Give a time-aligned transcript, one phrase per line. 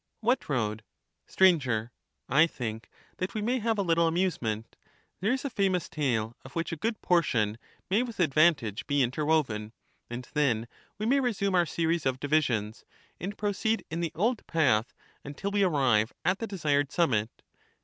[0.21, 0.83] What road?
[1.27, 1.45] Str,
[2.27, 4.75] I think that we may have a little amusement;
[5.19, 9.73] there is a famous tale, of which a good portion may with advantage be interwoven,
[10.09, 10.67] and then
[10.97, 12.83] we may resume our series of divisions,
[13.19, 17.29] and proceed in the old path until we arrive at the desired summit.